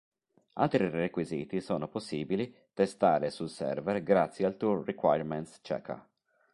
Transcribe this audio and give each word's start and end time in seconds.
Altri 0.53 0.89
requisiti 0.89 1.61
sono 1.61 1.87
possibili 1.87 2.51
testare 2.73 3.29
sul 3.29 3.51
server 3.51 4.01
grazie 4.01 4.47
al 4.47 4.57
tool 4.57 4.83
Requirements 4.83 5.61
Checker. 5.61 6.03